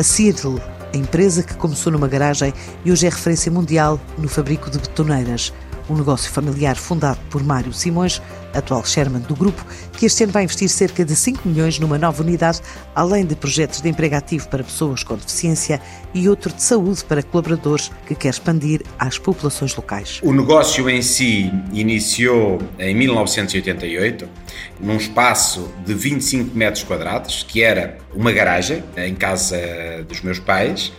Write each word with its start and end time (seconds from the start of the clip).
A 0.00 0.02
Seattle, 0.02 0.58
a 0.94 0.96
empresa 0.96 1.42
que 1.42 1.54
começou 1.54 1.92
numa 1.92 2.08
garagem 2.08 2.54
e 2.86 2.90
hoje 2.90 3.06
é 3.06 3.10
referência 3.10 3.52
mundial 3.52 4.00
no 4.16 4.30
fabrico 4.30 4.70
de 4.70 4.78
betoneiras. 4.78 5.52
Um 5.90 5.94
negócio 5.94 6.32
familiar 6.32 6.74
fundado 6.74 7.20
por 7.28 7.44
Mário 7.44 7.70
Simões, 7.70 8.22
atual 8.54 8.84
chairman 8.84 9.20
do 9.20 9.34
grupo, 9.34 9.64
que 9.96 10.06
este 10.06 10.24
ano 10.24 10.32
vai 10.32 10.44
investir 10.44 10.68
cerca 10.68 11.04
de 11.04 11.14
5 11.14 11.48
milhões 11.48 11.78
numa 11.78 11.98
nova 11.98 12.22
unidade, 12.22 12.60
além 12.94 13.24
de 13.24 13.34
projetos 13.34 13.80
de 13.80 13.88
emprego 13.88 14.16
ativo 14.16 14.48
para 14.48 14.64
pessoas 14.64 15.02
com 15.02 15.16
deficiência 15.16 15.80
e 16.12 16.28
outro 16.28 16.52
de 16.52 16.62
saúde 16.62 17.04
para 17.04 17.22
colaboradores 17.22 17.90
que 18.06 18.14
quer 18.14 18.30
expandir 18.30 18.82
às 18.98 19.18
populações 19.18 19.74
locais. 19.74 20.20
O 20.22 20.32
negócio 20.32 20.88
em 20.88 21.02
si 21.02 21.52
iniciou 21.72 22.60
em 22.78 22.94
1988, 22.94 24.28
num 24.80 24.96
espaço 24.96 25.70
de 25.84 25.94
25 25.94 26.56
metros 26.56 26.82
quadrados, 26.84 27.44
que 27.46 27.62
era 27.62 27.98
uma 28.14 28.32
garagem 28.32 28.82
em 28.96 29.14
casa 29.14 29.56
dos 30.08 30.20
meus 30.22 30.38
pais 30.38 30.92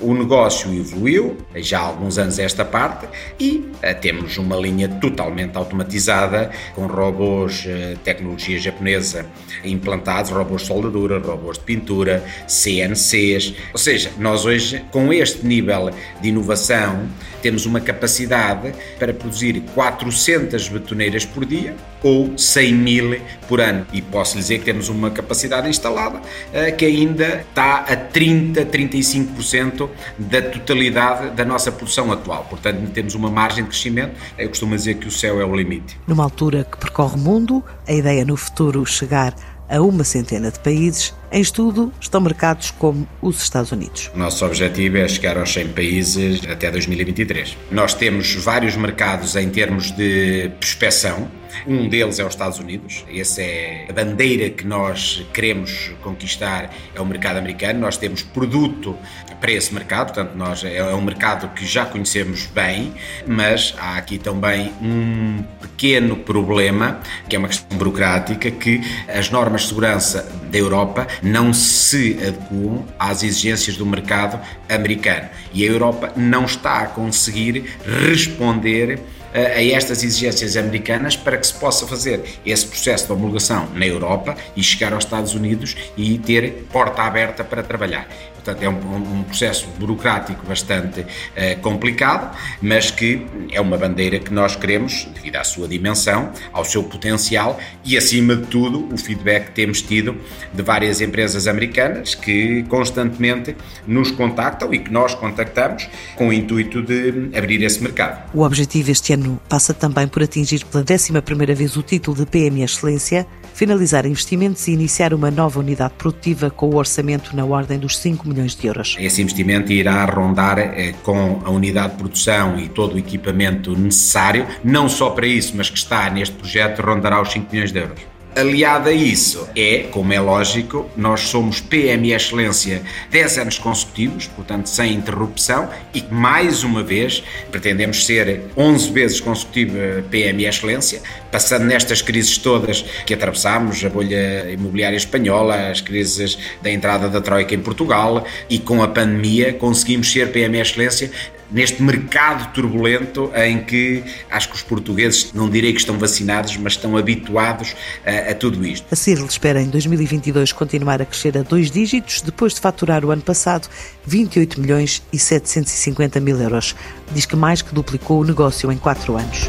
o 0.00 0.14
negócio 0.14 0.72
evoluiu, 0.72 1.36
já 1.56 1.80
há 1.80 1.82
alguns 1.82 2.18
anos 2.18 2.38
esta 2.38 2.64
parte, 2.64 3.08
e 3.38 3.70
uh, 3.74 4.00
temos 4.00 4.36
uma 4.38 4.56
linha 4.56 4.88
totalmente 4.88 5.56
automatizada, 5.56 6.50
com 6.74 6.86
robôs, 6.86 7.64
uh, 7.64 7.98
tecnologia 7.98 8.58
japonesa 8.58 9.26
implantados, 9.64 10.30
robôs 10.30 10.62
de 10.62 10.68
soldadura, 10.68 11.18
robôs 11.18 11.58
de 11.58 11.64
pintura, 11.64 12.24
CNCs. 12.46 13.54
Ou 13.72 13.78
seja, 13.78 14.10
nós 14.18 14.44
hoje, 14.44 14.84
com 14.90 15.12
este 15.12 15.44
nível 15.44 15.90
de 16.20 16.28
inovação, 16.28 17.08
temos 17.42 17.66
uma 17.66 17.80
capacidade 17.80 18.72
para 18.98 19.12
produzir 19.12 19.60
400 19.74 20.68
betoneiras 20.68 21.24
por 21.24 21.44
dia 21.44 21.74
ou 22.02 22.36
100 22.36 22.74
mil 22.74 23.20
por 23.48 23.60
ano. 23.60 23.86
E 23.92 24.00
posso 24.00 24.36
lhe 24.36 24.42
dizer 24.42 24.58
que 24.58 24.64
temos 24.64 24.88
uma 24.88 25.10
capacidade 25.10 25.68
instalada 25.68 26.18
uh, 26.18 26.76
que 26.76 26.84
ainda 26.84 27.44
está 27.48 27.78
a 27.78 27.96
30, 27.96 28.64
35% 28.66 29.87
da 30.18 30.42
totalidade 30.42 31.30
da 31.30 31.44
nossa 31.44 31.70
produção 31.70 32.12
atual. 32.12 32.46
Portanto, 32.48 32.90
temos 32.90 33.14
uma 33.14 33.30
margem 33.30 33.64
de 33.64 33.70
crescimento. 33.70 34.14
Eu 34.36 34.48
costumo 34.48 34.74
dizer 34.74 34.94
que 34.94 35.08
o 35.08 35.10
céu 35.10 35.40
é 35.40 35.44
o 35.44 35.54
limite. 35.54 35.98
Numa 36.06 36.24
altura 36.24 36.64
que 36.64 36.78
percorre 36.78 37.16
o 37.16 37.18
mundo, 37.18 37.62
a 37.86 37.92
ideia 37.92 38.24
no 38.24 38.36
futuro 38.36 38.84
chegar 38.86 39.34
a 39.68 39.80
uma 39.80 40.02
centena 40.02 40.50
de 40.50 40.58
países, 40.60 41.14
em 41.30 41.40
estudo 41.40 41.92
estão 42.00 42.20
mercados 42.20 42.70
como 42.70 43.06
os 43.20 43.42
Estados 43.42 43.72
Unidos. 43.72 44.10
Nosso 44.14 44.44
objetivo 44.44 44.98
é 44.98 45.08
chegar 45.08 45.36
aos 45.36 45.52
100 45.52 45.68
países 45.68 46.40
até 46.48 46.70
2023. 46.70 47.56
Nós 47.70 47.94
temos 47.94 48.34
vários 48.34 48.76
mercados 48.76 49.36
em 49.36 49.48
termos 49.50 49.90
de 49.92 50.50
prospeção. 50.58 51.30
Um 51.66 51.88
deles 51.88 52.18
é 52.18 52.24
os 52.24 52.34
Estados 52.34 52.58
Unidos. 52.58 53.04
Essa 53.12 53.42
é 53.42 53.86
a 53.88 53.92
bandeira 53.92 54.48
que 54.50 54.66
nós 54.66 55.26
queremos 55.32 55.90
conquistar, 56.02 56.70
é 56.94 57.00
o 57.00 57.06
mercado 57.06 57.38
americano. 57.38 57.80
Nós 57.80 57.96
temos 57.96 58.22
produto 58.22 58.96
para 59.40 59.52
esse 59.52 59.72
mercado, 59.72 60.12
portanto, 60.12 60.34
nós 60.34 60.64
é, 60.64 60.76
é 60.76 60.94
um 60.94 61.00
mercado 61.00 61.48
que 61.54 61.64
já 61.64 61.86
conhecemos 61.86 62.46
bem, 62.46 62.92
mas 63.26 63.74
há 63.78 63.96
aqui 63.96 64.18
também 64.18 64.72
um 64.82 65.42
pequeno 65.60 66.16
problema, 66.16 67.00
que 67.28 67.36
é 67.36 67.38
uma 67.38 67.48
questão 67.48 67.76
burocrática, 67.78 68.50
que 68.50 68.80
as 69.08 69.30
normas 69.30 69.62
de 69.62 69.68
segurança 69.68 70.28
da 70.50 70.58
Europa 70.58 71.06
não 71.22 71.52
se 71.52 72.18
adequam 72.20 72.84
às 72.98 73.22
exigências 73.22 73.76
do 73.76 73.86
mercado 73.86 74.40
americano. 74.68 75.28
E 75.52 75.64
a 75.64 75.66
Europa 75.66 76.12
não 76.16 76.44
está 76.44 76.78
a 76.78 76.86
conseguir 76.86 77.64
responder 78.12 79.00
a 79.34 79.62
estas 79.62 80.02
exigências 80.02 80.56
americanas 80.56 81.16
para 81.16 81.36
que 81.36 81.46
se 81.46 81.54
possa 81.54 81.86
fazer 81.86 82.40
esse 82.44 82.66
processo 82.66 83.06
de 83.06 83.12
homologação 83.12 83.68
na 83.74 83.86
Europa 83.86 84.36
e 84.56 84.62
chegar 84.62 84.92
aos 84.92 85.04
Estados 85.04 85.34
Unidos 85.34 85.76
e 85.96 86.18
ter 86.18 86.66
porta 86.72 87.02
aberta 87.02 87.44
para 87.44 87.62
trabalhar. 87.62 88.08
Portanto, 88.48 88.62
é 88.62 88.68
um, 88.70 89.18
um 89.18 89.22
processo 89.24 89.68
burocrático 89.78 90.46
bastante 90.46 91.00
uh, 91.00 91.60
complicado, 91.60 92.34
mas 92.62 92.90
que 92.90 93.26
é 93.52 93.60
uma 93.60 93.76
bandeira 93.76 94.18
que 94.18 94.32
nós 94.32 94.56
queremos, 94.56 95.06
devido 95.14 95.36
à 95.36 95.44
sua 95.44 95.68
dimensão, 95.68 96.32
ao 96.50 96.64
seu 96.64 96.82
potencial 96.82 97.60
e, 97.84 97.94
acima 97.98 98.34
de 98.34 98.46
tudo, 98.46 98.88
o 98.90 98.96
feedback 98.96 99.46
que 99.46 99.52
temos 99.52 99.82
tido 99.82 100.16
de 100.54 100.62
várias 100.62 101.02
empresas 101.02 101.46
americanas 101.46 102.14
que 102.14 102.62
constantemente 102.70 103.54
nos 103.86 104.10
contactam 104.10 104.72
e 104.72 104.78
que 104.78 104.90
nós 104.90 105.14
contactamos 105.14 105.86
com 106.16 106.28
o 106.28 106.32
intuito 106.32 106.80
de 106.80 107.30
abrir 107.36 107.62
esse 107.62 107.82
mercado. 107.82 108.30
O 108.32 108.42
objetivo 108.42 108.90
este 108.90 109.12
ano 109.12 109.38
passa 109.46 109.74
também 109.74 110.08
por 110.08 110.22
atingir 110.22 110.64
pela 110.64 110.84
11 110.90 111.12
vez 111.54 111.76
o 111.76 111.82
título 111.82 112.16
de 112.16 112.24
PME 112.24 112.62
Excelência 112.62 113.26
finalizar 113.58 114.06
investimentos 114.06 114.68
e 114.68 114.70
iniciar 114.70 115.12
uma 115.12 115.32
nova 115.32 115.58
unidade 115.58 115.94
produtiva 115.98 116.48
com 116.48 116.70
o 116.70 116.76
orçamento 116.76 117.34
na 117.34 117.44
ordem 117.44 117.76
dos 117.76 117.98
5 117.98 118.28
milhões 118.28 118.54
de 118.54 118.68
euros. 118.68 118.96
Esse 119.00 119.20
investimento 119.20 119.72
irá 119.72 120.04
rondar 120.04 120.60
eh, 120.60 120.94
com 121.02 121.40
a 121.44 121.50
unidade 121.50 121.94
de 121.94 121.98
produção 121.98 122.56
e 122.56 122.68
todo 122.68 122.94
o 122.94 122.98
equipamento 122.98 123.76
necessário, 123.76 124.46
não 124.62 124.88
só 124.88 125.10
para 125.10 125.26
isso, 125.26 125.54
mas 125.56 125.68
que 125.68 125.76
está 125.76 126.08
neste 126.08 126.36
projeto, 126.36 126.80
rondará 126.82 127.20
os 127.20 127.32
5 127.32 127.50
milhões 127.50 127.72
de 127.72 127.80
euros. 127.80 128.17
Aliado 128.38 128.88
a 128.88 128.92
isso, 128.92 129.48
é, 129.56 129.88
como 129.90 130.12
é 130.12 130.20
lógico, 130.20 130.88
nós 130.96 131.22
somos 131.22 131.60
PME 131.60 132.12
Excelência 132.12 132.82
10 133.10 133.38
anos 133.38 133.58
consecutivos, 133.58 134.28
portanto 134.28 134.68
sem 134.68 134.92
interrupção, 134.94 135.68
e 135.92 136.04
mais 136.08 136.62
uma 136.62 136.84
vez 136.84 137.20
pretendemos 137.50 138.06
ser 138.06 138.42
11 138.56 138.92
vezes 138.92 139.20
consecutiva 139.20 140.04
PME 140.08 140.46
Excelência, 140.46 141.02
passando 141.32 141.64
nestas 141.64 142.00
crises 142.00 142.38
todas 142.38 142.82
que 143.04 143.12
atravessámos, 143.12 143.84
a 143.84 143.88
bolha 143.88 144.48
imobiliária 144.52 144.96
espanhola, 144.96 145.70
as 145.70 145.80
crises 145.80 146.38
da 146.62 146.70
entrada 146.70 147.08
da 147.08 147.20
Troika 147.20 147.56
em 147.56 147.60
Portugal, 147.60 148.24
e 148.48 148.60
com 148.60 148.84
a 148.84 148.86
pandemia 148.86 149.52
conseguimos 149.52 150.12
ser 150.12 150.30
PME 150.30 150.60
Excelência 150.60 151.10
neste 151.50 151.82
mercado 151.82 152.52
turbulento 152.52 153.30
em 153.34 153.62
que 153.64 154.02
acho 154.30 154.48
que 154.48 154.56
os 154.56 154.62
portugueses, 154.62 155.32
não 155.32 155.48
direi 155.48 155.72
que 155.72 155.80
estão 155.80 155.98
vacinados, 155.98 156.56
mas 156.56 156.74
estão 156.74 156.96
habituados 156.96 157.74
a, 158.04 158.32
a 158.32 158.34
tudo 158.34 158.64
isto. 158.66 158.86
A 158.90 158.96
CIRL 158.96 159.26
espera 159.26 159.60
em 159.60 159.68
2022 159.68 160.52
continuar 160.52 161.00
a 161.00 161.06
crescer 161.06 161.36
a 161.38 161.42
dois 161.42 161.70
dígitos, 161.70 162.20
depois 162.20 162.54
de 162.54 162.60
faturar 162.60 163.04
o 163.04 163.10
ano 163.10 163.22
passado 163.22 163.68
28 164.06 164.60
milhões 164.60 165.02
e 165.12 165.18
750 165.18 166.20
mil 166.20 166.40
euros. 166.40 166.74
Diz 167.12 167.26
que 167.26 167.36
mais 167.36 167.62
que 167.62 167.74
duplicou 167.74 168.20
o 168.20 168.24
negócio 168.24 168.70
em 168.70 168.76
quatro 168.76 169.16
anos. 169.16 169.48